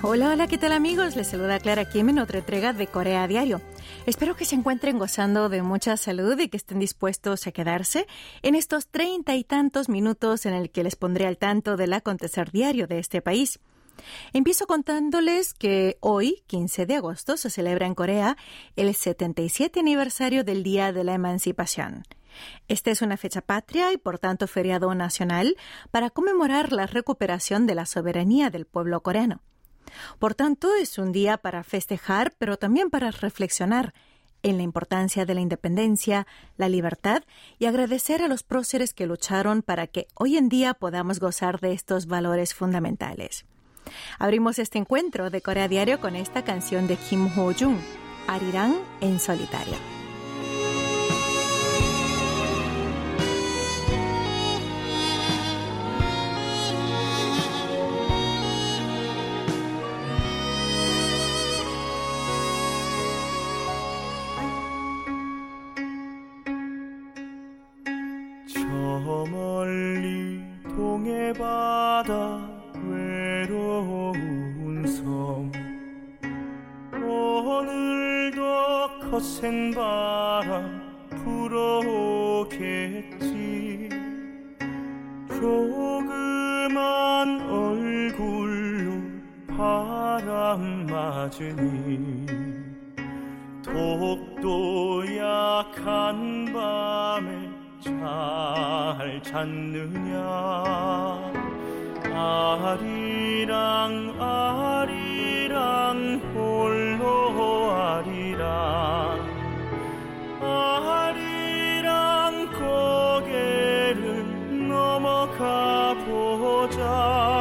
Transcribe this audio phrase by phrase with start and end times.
[0.00, 1.16] Hola, hola, ¿qué tal amigos?
[1.16, 3.60] Les saluda Clara Kim en otra entrega de Corea Diario.
[4.06, 8.06] Espero que se encuentren gozando de mucha salud y que estén dispuestos a quedarse
[8.42, 12.52] en estos treinta y tantos minutos en el que les pondré al tanto del acontecer
[12.52, 13.58] diario de este país.
[14.32, 18.36] Empiezo contándoles que hoy, 15 de agosto, se celebra en Corea
[18.76, 22.04] el 77 aniversario del Día de la Emancipación.
[22.68, 25.56] Esta es una fecha patria y por tanto feriado nacional
[25.90, 29.42] para conmemorar la recuperación de la soberanía del pueblo coreano.
[30.18, 33.94] Por tanto, es un día para festejar, pero también para reflexionar
[34.42, 37.24] en la importancia de la independencia, la libertad
[37.58, 41.72] y agradecer a los próceres que lucharon para que hoy en día podamos gozar de
[41.72, 43.44] estos valores fundamentales.
[44.18, 47.78] Abrimos este encuentro de Corea Diario con esta canción de Kim Ho-jung,
[48.26, 49.97] Arirang en solitario.
[79.18, 80.80] 거센 바람
[81.24, 82.58] 불어오겠지.
[85.28, 86.70] 조그만
[87.50, 88.92] 얼굴로
[89.48, 92.26] 바람 맞으니
[93.64, 97.47] 독도 약한 밤에
[98.00, 100.18] 잘 잤느냐?
[102.14, 109.18] 아리랑 아리랑 홀로 아리랑
[110.40, 117.37] 아리랑 고개를 넘어가 보자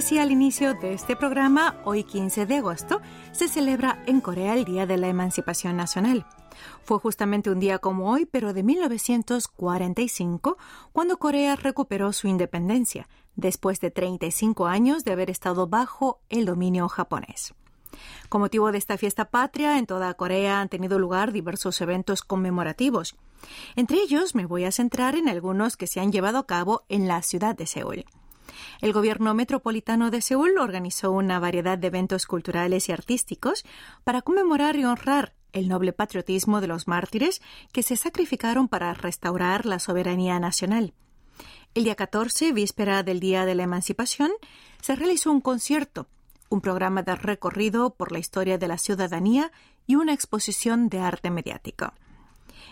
[0.00, 3.02] decía al inicio de este programa, hoy 15 de agosto
[3.32, 6.24] se celebra en Corea el Día de la Emancipación Nacional.
[6.84, 10.56] Fue justamente un día como hoy, pero de 1945,
[10.94, 16.88] cuando Corea recuperó su independencia, después de 35 años de haber estado bajo el dominio
[16.88, 17.52] japonés.
[18.30, 23.16] Con motivo de esta fiesta patria, en toda Corea han tenido lugar diversos eventos conmemorativos.
[23.76, 27.06] Entre ellos me voy a centrar en algunos que se han llevado a cabo en
[27.06, 28.06] la ciudad de Seúl.
[28.80, 33.64] El gobierno metropolitano de Seúl organizó una variedad de eventos culturales y artísticos
[34.04, 39.66] para conmemorar y honrar el noble patriotismo de los mártires que se sacrificaron para restaurar
[39.66, 40.94] la soberanía nacional.
[41.74, 44.30] El día 14, víspera del Día de la Emancipación,
[44.80, 46.08] se realizó un concierto,
[46.48, 49.52] un programa de recorrido por la historia de la ciudadanía
[49.86, 51.92] y una exposición de arte mediático.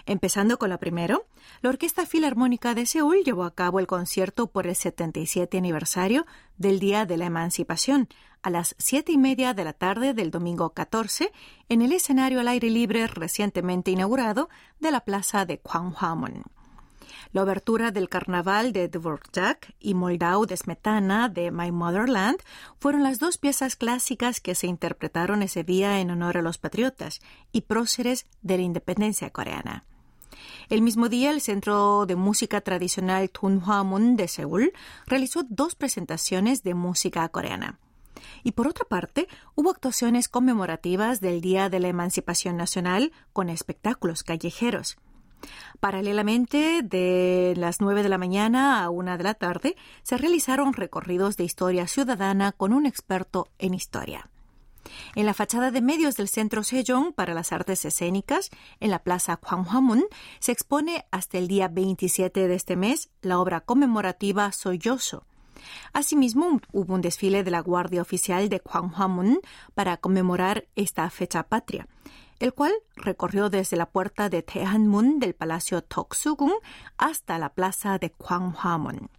[0.08, 1.26] Empezando con lo primero,
[1.60, 6.24] la Orquesta Filarmónica de Seúl llevó a cabo el concierto por el 77 aniversario
[6.56, 8.08] del Día de la Emancipación
[8.40, 11.30] a las siete y media de la tarde del domingo 14
[11.68, 14.48] en el escenario al aire libre recientemente inaugurado
[14.80, 16.44] de la plaza de Gwanghwamun.
[17.32, 22.38] La obertura del carnaval de Dvorak y Moldau de Smetana de My Motherland
[22.78, 27.20] fueron las dos piezas clásicas que se interpretaron ese día en honor a los patriotas
[27.52, 29.84] y próceres de la independencia coreana.
[30.70, 34.74] El mismo día, el Centro de Música Tradicional Tunhwamun de Seúl
[35.06, 37.78] realizó dos presentaciones de música coreana.
[38.42, 44.22] Y por otra parte, hubo actuaciones conmemorativas del Día de la Emancipación Nacional con espectáculos
[44.24, 44.98] callejeros.
[45.80, 51.38] Paralelamente, de las 9 de la mañana a 1 de la tarde, se realizaron recorridos
[51.38, 54.28] de historia ciudadana con un experto en historia.
[55.14, 59.38] En la fachada de medios del Centro Sejong para las Artes Escénicas, en la Plaza
[59.42, 60.04] Gwanghwamun,
[60.38, 65.24] se expone hasta el día 27 de este mes la obra conmemorativa Soyoso.
[65.92, 69.40] Asimismo, hubo un desfile de la Guardia Oficial de Gwanghwamun
[69.74, 71.86] para conmemorar esta fecha patria
[72.38, 76.52] el cual recorrió desde la puerta de Tehanmun del Palacio Toksugung
[76.96, 79.10] hasta la plaza de Gwanghwamun.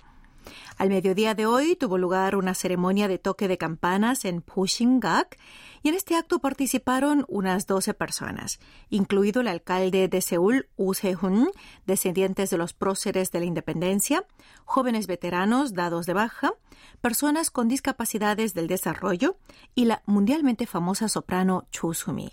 [0.78, 5.38] Al mediodía de hoy tuvo lugar una ceremonia de toque de campanas en Pushingak
[5.82, 8.60] y en este acto participaron unas 12 personas,
[8.90, 11.50] incluido el alcalde de Seúl, Woo Se-hun,
[11.86, 14.26] descendientes de los próceres de la independencia,
[14.66, 16.54] jóvenes veteranos dados de baja,
[17.02, 19.38] personas con discapacidades del desarrollo
[19.76, 22.32] y la mundialmente famosa soprano Chu Sumi.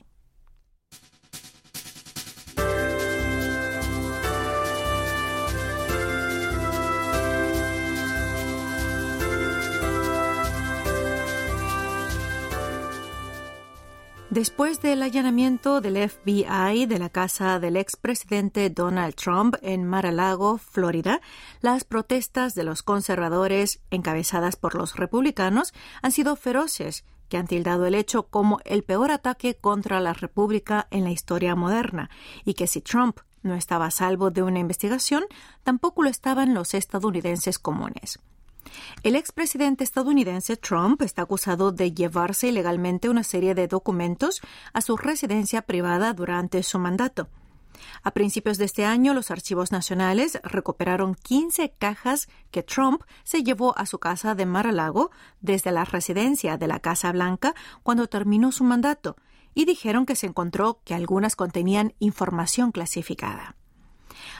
[14.37, 21.23] Después del allanamiento del FBI de la casa del expresidente Donald Trump en Mar-a-Lago, Florida,
[21.63, 25.73] las protestas de los conservadores, encabezadas por los republicanos,
[26.03, 30.87] han sido feroces, que han tildado el hecho como el peor ataque contra la República
[30.91, 32.11] en la historia moderna,
[32.45, 35.25] y que si Trump no estaba a salvo de una investigación,
[35.63, 38.19] tampoco lo estaban los estadounidenses comunes.
[39.03, 44.41] El expresidente estadounidense Trump está acusado de llevarse ilegalmente una serie de documentos
[44.73, 47.29] a su residencia privada durante su mandato.
[48.03, 53.77] A principios de este año, los archivos nacionales recuperaron 15 cajas que Trump se llevó
[53.79, 55.11] a su casa de Mar-a-Lago
[55.41, 59.17] desde la residencia de la Casa Blanca cuando terminó su mandato
[59.55, 63.56] y dijeron que se encontró que algunas contenían información clasificada.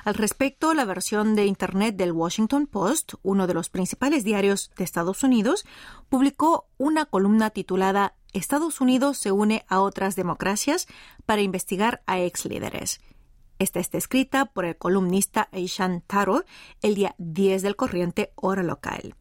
[0.05, 4.85] Al respecto, la versión de Internet del Washington Post, uno de los principales diarios de
[4.85, 5.65] Estados Unidos,
[6.09, 10.87] publicó una columna titulada Estados Unidos se une a otras democracias
[11.25, 13.01] para investigar a ex líderes.
[13.59, 16.45] Esta está escrita por el columnista Aishan Taro
[16.83, 19.15] el día 10 del corriente hora local.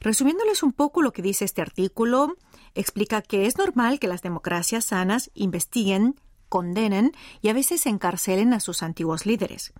[0.00, 2.36] Resumiéndoles un poco lo que dice este artículo,
[2.74, 6.20] explica que es normal que las democracias sanas investiguen,
[6.54, 7.10] condenen
[7.42, 9.72] y a veces encarcelen a sus antiguos líderes.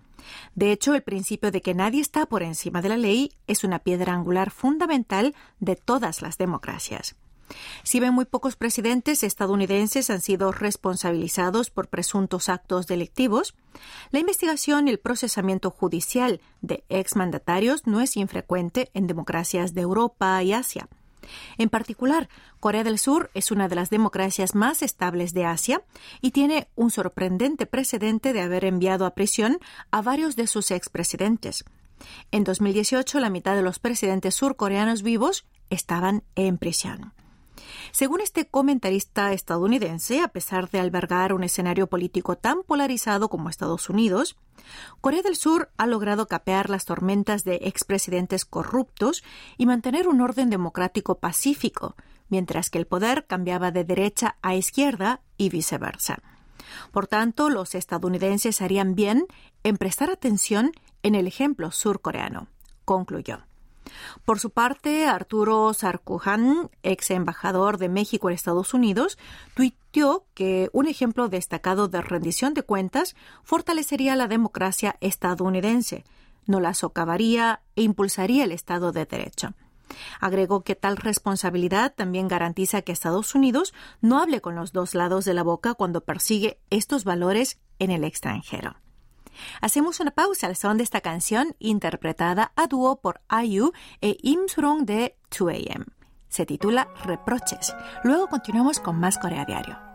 [0.55, 3.79] De hecho, el principio de que nadie está por encima de la ley es una
[3.79, 7.15] piedra angular fundamental de todas las democracias.
[7.83, 13.55] Si bien muy pocos presidentes estadounidenses han sido responsabilizados por presuntos actos delictivos,
[14.11, 20.43] la investigación y el procesamiento judicial de exmandatarios no es infrecuente en democracias de Europa
[20.43, 20.89] y Asia.
[21.57, 22.29] En particular,
[22.59, 25.83] Corea del Sur es una de las democracias más estables de Asia
[26.21, 29.59] y tiene un sorprendente precedente de haber enviado a prisión
[29.91, 31.65] a varios de sus expresidentes.
[32.31, 37.13] En 2018, la mitad de los presidentes surcoreanos vivos estaban en prisión.
[37.95, 43.89] Según este comentarista estadounidense, a pesar de albergar un escenario político tan polarizado como Estados
[43.89, 44.35] Unidos,
[44.99, 49.23] Corea del Sur ha logrado capear las tormentas de expresidentes corruptos
[49.57, 51.95] y mantener un orden democrático pacífico,
[52.27, 56.21] mientras que el poder cambiaba de derecha a izquierda y viceversa.
[56.91, 59.25] Por tanto, los estadounidenses harían bien
[59.63, 62.49] en prestar atención en el ejemplo surcoreano,
[62.83, 63.45] concluyó.
[64.25, 69.17] Por su parte, Arturo Sarkuhan, ex embajador de México en Estados Unidos,
[69.53, 76.03] tuiteó que un ejemplo destacado de rendición de cuentas fortalecería la democracia estadounidense,
[76.45, 79.53] no la socavaría e impulsaría el Estado de Derecho.
[80.19, 85.25] Agregó que tal responsabilidad también garantiza que Estados Unidos no hable con los dos lados
[85.25, 88.75] de la boca cuando persigue estos valores en el extranjero.
[89.61, 93.71] Hacemos una pausa al son de esta canción interpretada a dúo por IU
[94.01, 95.85] e Im Surong de 2AM.
[96.27, 97.73] Se titula Reproches.
[98.03, 99.94] Luego continuamos con más Corea Diario.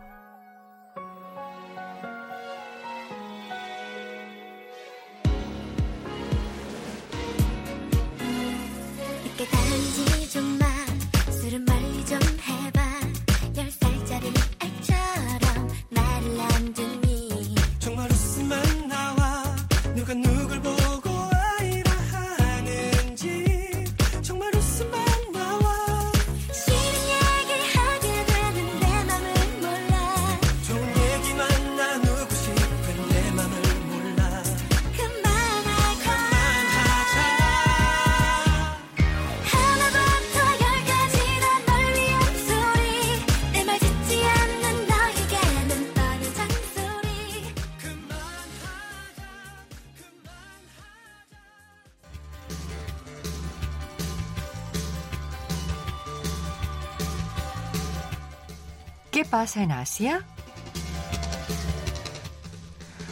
[59.31, 60.25] Pasa en Asia?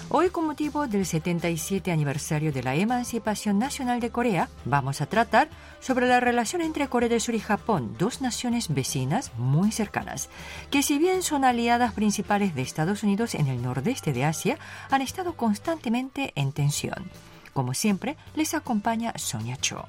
[0.10, 5.50] Hoy, con motivo del 77 aniversario de la emancipación nacional de Corea, vamos a tratar
[5.80, 10.30] sobre la relación entre Corea del Sur y Japón, dos naciones vecinas muy cercanas,
[10.72, 14.58] que si bien son aliadas principales de Estados Unidos en el nordeste de Asia,
[14.92, 17.10] han estado constantemente en tensión.
[17.54, 19.86] Como siempre, les acompaña Sonia Cho.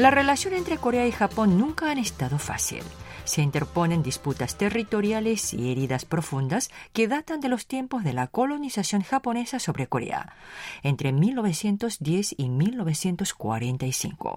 [0.00, 2.82] La relación entre Corea y Japón nunca han estado fácil.
[3.24, 9.02] Se interponen disputas territoriales y heridas profundas que datan de los tiempos de la colonización
[9.02, 10.34] japonesa sobre Corea,
[10.82, 14.36] entre 1910 y 1945.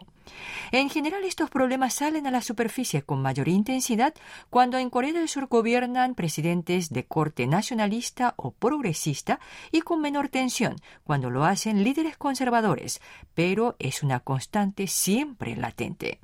[0.72, 4.14] En general, estos problemas salen a la superficie con mayor intensidad
[4.50, 9.40] cuando en Corea del Sur gobiernan presidentes de corte nacionalista o progresista
[9.72, 13.02] y con menor tensión cuando lo hacen líderes conservadores,
[13.34, 16.20] pero es una constante siempre latente.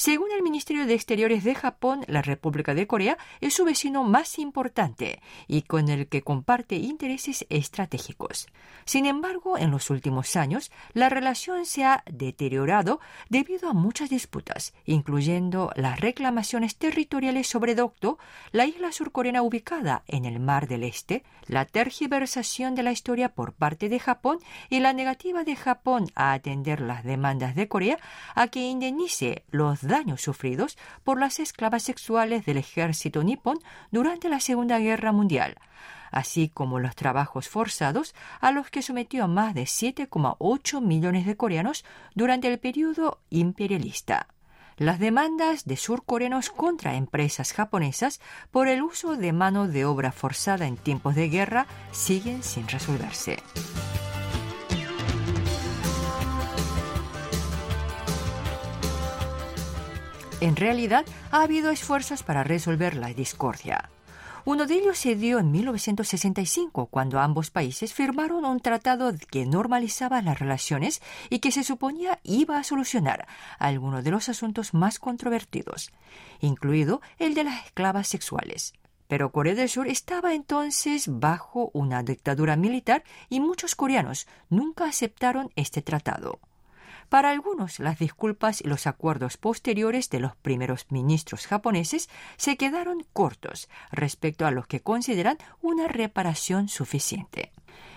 [0.00, 4.38] Según el Ministerio de Exteriores de Japón, la República de Corea es su vecino más
[4.38, 8.48] importante y con el que comparte intereses estratégicos.
[8.86, 14.72] Sin embargo, en los últimos años, la relación se ha deteriorado debido a muchas disputas,
[14.86, 18.18] incluyendo las reclamaciones territoriales sobre Dokdo,
[18.52, 23.52] la isla surcoreana ubicada en el Mar del Este, la tergiversación de la historia por
[23.52, 24.38] parte de Japón
[24.70, 27.98] y la negativa de Japón a atender las demandas de Corea
[28.34, 33.58] a que indemnice los daños sufridos por las esclavas sexuales del ejército nipón
[33.90, 35.58] durante la Segunda Guerra Mundial
[36.10, 41.36] así como los trabajos forzados a los que sometió a más de 7,8 millones de
[41.36, 44.26] coreanos durante el periodo imperialista.
[44.76, 48.20] Las demandas de surcoreanos contra empresas japonesas
[48.50, 53.36] por el uso de mano de obra forzada en tiempos de guerra siguen sin resolverse.
[60.40, 63.90] En realidad, ha habido esfuerzos para resolver la discordia.
[64.46, 70.22] Uno de ellos se dio en 1965, cuando ambos países firmaron un tratado que normalizaba
[70.22, 73.28] las relaciones y que se suponía iba a solucionar
[73.58, 75.92] algunos de los asuntos más controvertidos,
[76.40, 78.72] incluido el de las esclavas sexuales.
[79.08, 85.50] Pero Corea del Sur estaba entonces bajo una dictadura militar y muchos coreanos nunca aceptaron
[85.54, 86.40] este tratado.
[87.10, 93.04] Para algunos, las disculpas y los acuerdos posteriores de los primeros ministros japoneses se quedaron
[93.12, 97.50] cortos respecto a lo que consideran una reparación suficiente.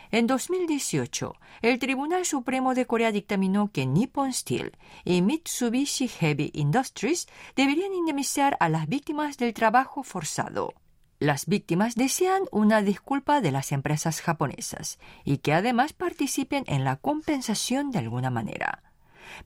[0.09, 7.27] En 2018, el Tribunal Supremo de Corea dictaminó que Nippon Steel y Mitsubishi Heavy Industries
[7.55, 10.73] deberían indemnizar a las víctimas del trabajo forzado.
[11.19, 16.95] Las víctimas desean una disculpa de las empresas japonesas y que además participen en la
[16.95, 18.81] compensación de alguna manera.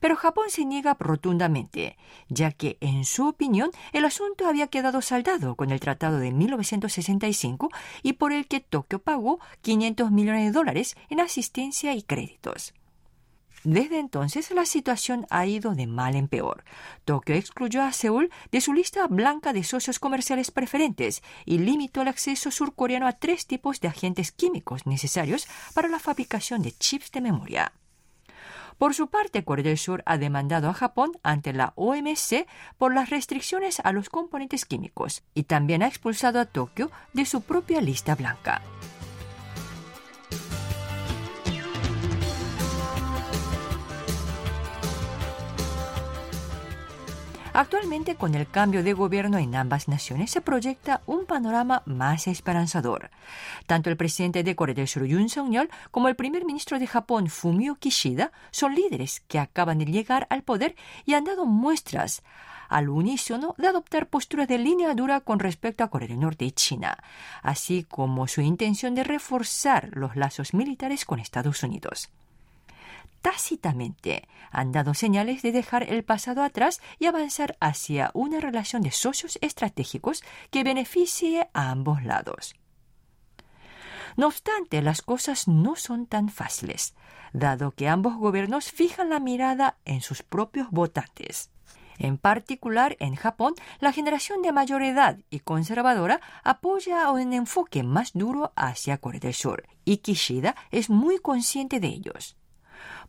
[0.00, 1.96] Pero Japón se niega rotundamente,
[2.28, 7.70] ya que, en su opinión, el asunto había quedado saldado con el Tratado de 1965
[8.02, 12.74] y por el que Tokio pagó 500 millones de dólares en asistencia y créditos.
[13.64, 16.64] Desde entonces la situación ha ido de mal en peor.
[17.04, 22.08] Tokio excluyó a Seúl de su lista blanca de socios comerciales preferentes y limitó el
[22.08, 27.20] acceso surcoreano a tres tipos de agentes químicos necesarios para la fabricación de chips de
[27.20, 27.72] memoria.
[28.78, 32.46] Por su parte, Corea del Sur ha demandado a Japón ante la OMC
[32.78, 37.40] por las restricciones a los componentes químicos y también ha expulsado a Tokio de su
[37.40, 38.62] propia lista blanca.
[47.58, 53.10] Actualmente, con el cambio de gobierno en ambas naciones, se proyecta un panorama más esperanzador.
[53.66, 57.26] Tanto el presidente de Corea del Sur, Yoon Suk-yeol, como el primer ministro de Japón,
[57.26, 62.22] Fumio Kishida, son líderes que acaban de llegar al poder y han dado muestras
[62.68, 66.52] al unísono de adoptar posturas de línea dura con respecto a Corea del Norte y
[66.52, 66.96] China,
[67.42, 72.08] así como su intención de reforzar los lazos militares con Estados Unidos
[73.30, 78.90] tácitamente han dado señales de dejar el pasado atrás y avanzar hacia una relación de
[78.90, 82.54] socios estratégicos que beneficie a ambos lados.
[84.16, 86.94] No obstante, las cosas no son tan fáciles,
[87.34, 91.50] dado que ambos gobiernos fijan la mirada en sus propios votantes.
[91.98, 98.12] En particular, en Japón, la generación de mayor edad y conservadora apoya un enfoque más
[98.14, 102.38] duro hacia Corea del Sur, y Kishida es muy consciente de ellos.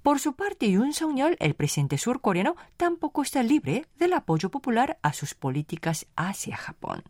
[0.03, 5.13] Por su parte, Yoon Suk-yeol, el presidente surcoreano, tampoco está libre del apoyo popular a
[5.13, 7.03] sus políticas hacia Japón.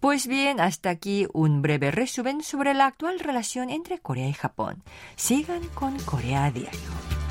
[0.00, 4.82] Pues bien, hasta aquí un breve resumen sobre la actual relación entre Corea y Japón.
[5.16, 7.23] Sigan con Corea a Diario.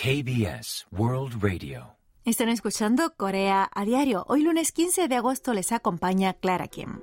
[0.00, 1.96] KBS World Radio.
[2.24, 4.24] Están escuchando Corea a diario.
[4.28, 7.00] Hoy lunes 15 de agosto les acompaña Clara Kim.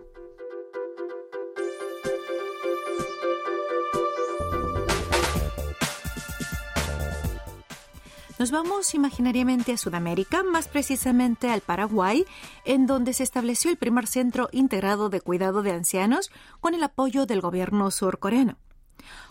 [8.40, 12.25] Nos vamos imaginariamente a Sudamérica, más precisamente al Paraguay,
[12.64, 17.25] en donde se estableció el primer centro integrado de cuidado de ancianos con el apoyo
[17.25, 18.56] del gobierno surcoreano.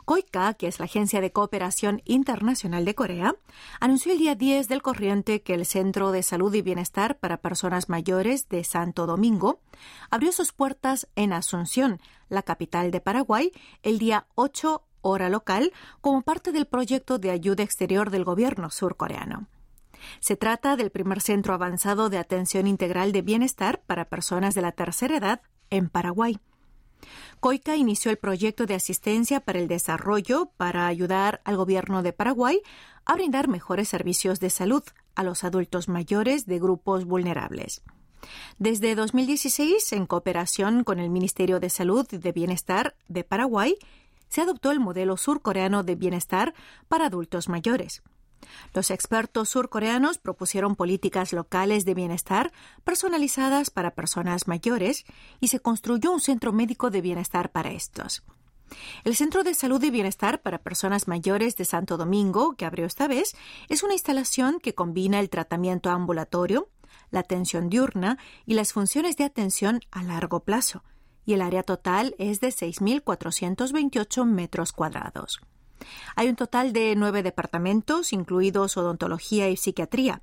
[0.04, 3.36] COICA, que es la Agencia de Cooperación Internacional de Corea,
[3.80, 7.88] anunció el día 10 del corriente que el Centro de Salud y Bienestar para Personas
[7.88, 9.60] Mayores de Santo Domingo
[10.10, 16.22] abrió sus puertas en Asunción, la capital de Paraguay, el día 8 hora local, como
[16.22, 19.48] parte del proyecto de ayuda exterior del gobierno surcoreano.
[20.20, 24.72] Se trata del primer centro avanzado de atención integral de bienestar para personas de la
[24.72, 26.38] tercera edad en Paraguay.
[27.40, 32.60] COICA inició el proyecto de asistencia para el desarrollo para ayudar al gobierno de Paraguay
[33.04, 34.82] a brindar mejores servicios de salud
[35.14, 37.82] a los adultos mayores de grupos vulnerables.
[38.58, 43.76] Desde 2016, en cooperación con el Ministerio de Salud y de Bienestar de Paraguay,
[44.28, 46.54] se adoptó el modelo surcoreano de bienestar
[46.88, 48.02] para adultos mayores.
[48.72, 52.52] Los expertos surcoreanos propusieron políticas locales de bienestar
[52.84, 55.04] personalizadas para personas mayores
[55.40, 58.22] y se construyó un centro médico de bienestar para estos.
[59.04, 63.06] El Centro de Salud y Bienestar para Personas Mayores de Santo Domingo, que abrió esta
[63.06, 63.36] vez,
[63.68, 66.70] es una instalación que combina el tratamiento ambulatorio,
[67.10, 70.82] la atención diurna y las funciones de atención a largo plazo,
[71.24, 75.40] y el área total es de 6.428 metros cuadrados.
[76.16, 80.22] Hay un total de nueve departamentos, incluidos odontología y psiquiatría,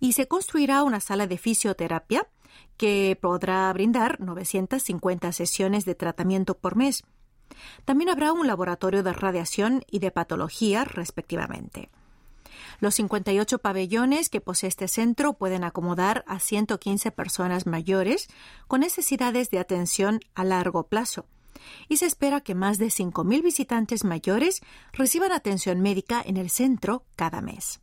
[0.00, 2.28] y se construirá una sala de fisioterapia
[2.76, 7.04] que podrá brindar 950 sesiones de tratamiento por mes.
[7.84, 11.90] También habrá un laboratorio de radiación y de patología, respectivamente.
[12.80, 18.28] Los 58 pabellones que posee este centro pueden acomodar a 115 personas mayores
[18.66, 21.26] con necesidades de atención a largo plazo,
[21.88, 24.60] y se espera que más de 5.000 visitantes mayores
[24.92, 27.80] reciban atención médica en el centro cada mes.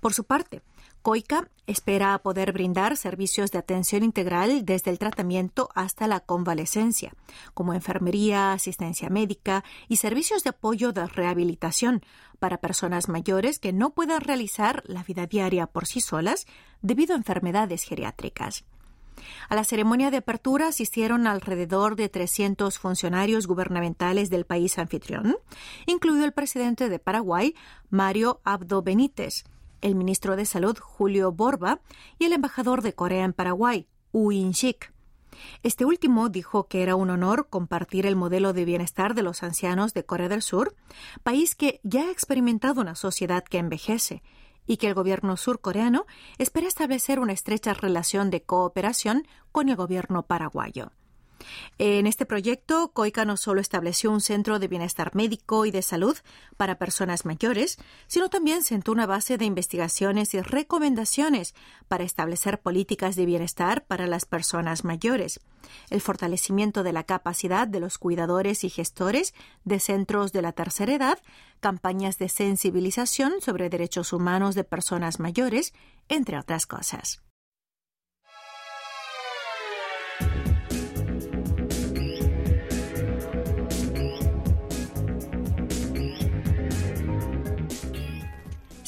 [0.00, 0.62] Por su parte,
[1.02, 7.12] COICA espera poder brindar servicios de atención integral desde el tratamiento hasta la convalecencia,
[7.54, 12.02] como enfermería, asistencia médica y servicios de apoyo de rehabilitación
[12.38, 16.46] para personas mayores que no puedan realizar la vida diaria por sí solas
[16.82, 18.64] debido a enfermedades geriátricas.
[19.48, 25.36] A la ceremonia de apertura asistieron alrededor de 300 funcionarios gubernamentales del país anfitrión,
[25.86, 27.54] incluido el presidente de Paraguay,
[27.90, 29.44] Mario Abdo Benítez,
[29.80, 31.80] el ministro de Salud, Julio Borba,
[32.18, 34.92] y el embajador de Corea en Paraguay, Wu In-shik.
[35.62, 39.94] Este último dijo que era un honor compartir el modelo de bienestar de los ancianos
[39.94, 40.74] de Corea del Sur,
[41.22, 44.22] país que ya ha experimentado una sociedad que envejece
[44.66, 46.06] y que el gobierno surcoreano
[46.38, 50.92] espera establecer una estrecha relación de cooperación con el gobierno paraguayo.
[51.78, 56.16] En este proyecto, COICA no solo estableció un centro de bienestar médico y de salud
[56.56, 61.54] para personas mayores, sino también sentó una base de investigaciones y recomendaciones
[61.88, 65.40] para establecer políticas de bienestar para las personas mayores,
[65.90, 70.94] el fortalecimiento de la capacidad de los cuidadores y gestores de centros de la tercera
[70.94, 71.18] edad,
[71.60, 75.72] campañas de sensibilización sobre derechos humanos de personas mayores,
[76.08, 77.22] entre otras cosas.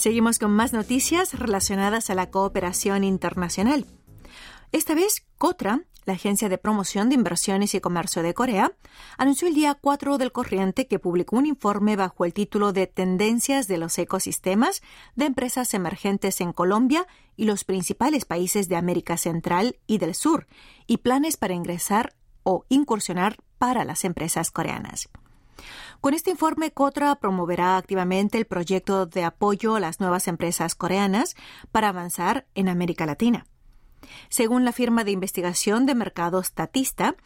[0.05, 3.87] Seguimos con más noticias relacionadas a la cooperación internacional.
[4.71, 8.73] Esta vez, COTRA, la Agencia de Promoción de Inversiones y Comercio de Corea,
[9.17, 13.67] anunció el día 4 del corriente que publicó un informe bajo el título de Tendencias
[13.67, 14.83] de los ecosistemas
[15.17, 20.49] de empresas emergentes en Colombia y los principales países de América Central y del Sur,
[20.87, 25.09] y planes para ingresar o incursionar para las empresas coreanas.
[26.01, 31.35] Con este informe, Cotra promoverá activamente el proyecto de apoyo a las nuevas empresas coreanas
[31.73, 33.47] para avanzar en América Latina.
[34.29, 37.17] Según la firma de investigación de mercado Statista,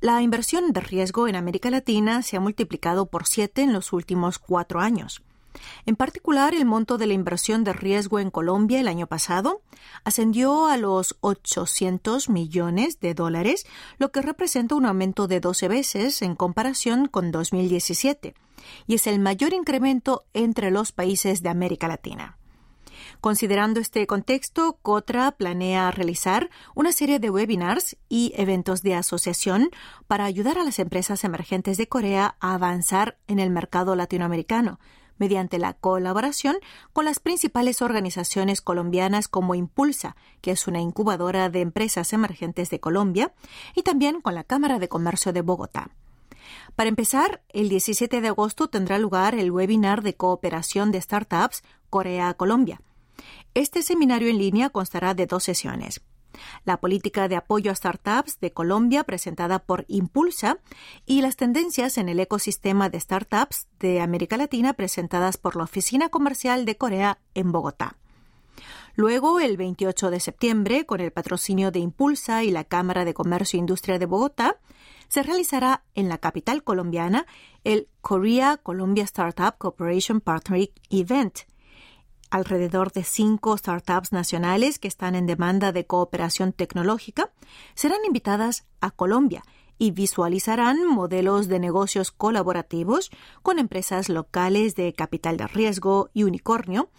[0.00, 4.38] la inversión de riesgo en América Latina se ha multiplicado por siete en los últimos
[4.38, 5.22] cuatro años.
[5.86, 9.62] En particular, el monto de la inversión de riesgo en Colombia el año pasado
[10.04, 13.66] ascendió a los 800 millones de dólares,
[13.98, 18.34] lo que representa un aumento de 12 veces en comparación con 2017,
[18.86, 22.38] y es el mayor incremento entre los países de América Latina.
[23.20, 29.70] Considerando este contexto, Cotra planea realizar una serie de webinars y eventos de asociación
[30.06, 34.78] para ayudar a las empresas emergentes de Corea a avanzar en el mercado latinoamericano,
[35.18, 36.56] mediante la colaboración
[36.92, 42.80] con las principales organizaciones colombianas como Impulsa, que es una incubadora de empresas emergentes de
[42.80, 43.32] Colombia,
[43.74, 45.90] y también con la Cámara de Comercio de Bogotá.
[46.76, 52.80] Para empezar, el 17 de agosto tendrá lugar el webinar de cooperación de startups Corea-Colombia.
[53.54, 56.00] Este seminario en línea constará de dos sesiones
[56.64, 60.58] la política de apoyo a startups de Colombia presentada por Impulsa
[61.06, 66.08] y las tendencias en el ecosistema de startups de América Latina presentadas por la Oficina
[66.08, 67.96] Comercial de Corea en Bogotá.
[68.94, 73.56] Luego, el 28 de septiembre, con el patrocinio de Impulsa y la Cámara de Comercio
[73.56, 74.56] e Industria de Bogotá,
[75.08, 77.26] se realizará en la capital colombiana
[77.64, 81.40] el Korea Colombia Startup Cooperation Partnering Event,
[82.30, 87.30] alrededor de cinco startups nacionales que están en demanda de cooperación tecnológica,
[87.74, 89.42] serán invitadas a Colombia
[89.78, 93.10] y visualizarán modelos de negocios colaborativos
[93.42, 96.90] con empresas locales de capital de riesgo y unicornio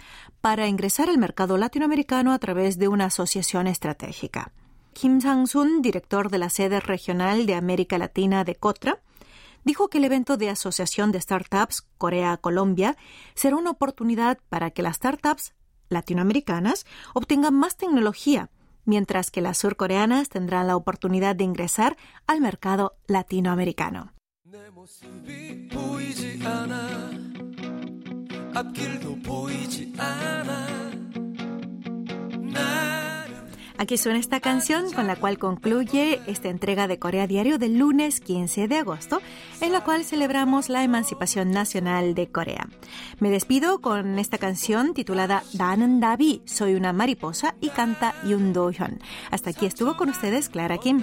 [0.41, 4.51] para ingresar al mercado latinoamericano a través de una asociación estratégica.
[4.93, 8.99] Kim Sang-sun, director de la sede regional de América Latina de COTRA,
[9.63, 12.97] dijo que el evento de Asociación de Startups Corea-Colombia
[13.35, 15.53] será una oportunidad para que las startups
[15.89, 18.49] latinoamericanas obtengan más tecnología,
[18.85, 24.13] mientras que las surcoreanas tendrán la oportunidad de ingresar al mercado latinoamericano.
[33.78, 38.20] Aquí suena esta canción con la cual concluye esta entrega de Corea Diario del lunes
[38.20, 39.20] 15 de agosto,
[39.60, 42.68] en la cual celebramos la emancipación nacional de Corea.
[43.20, 48.70] Me despido con esta canción titulada 나는 나비, soy una mariposa y canta Yoon Do
[48.70, 49.00] Hyun.
[49.30, 51.02] Hasta aquí estuvo con ustedes Clara Kim.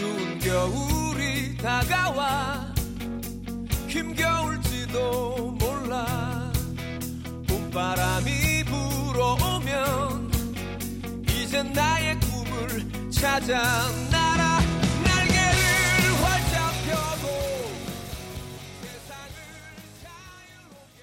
[0.00, 2.72] 추운 겨울이 다가와
[3.86, 6.33] 힘겨울지도 몰라
[11.74, 13.56] 나의 꿈을 찾아
[14.10, 14.60] 날아
[15.04, 17.26] 날개를 활짝 펴고
[18.80, 19.34] 세상을
[20.00, 21.00] 자유롭게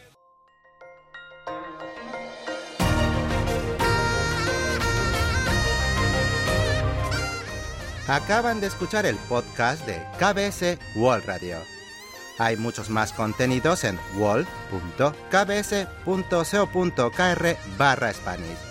[8.07, 11.57] Acaban de escuchar el podcast de KBS World Radio.
[12.39, 15.07] Hay muchos más contenidos en wall.kbs.co.kr
[17.77, 18.70] barra Spanish.